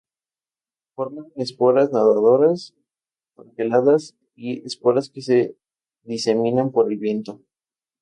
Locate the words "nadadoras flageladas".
1.91-4.17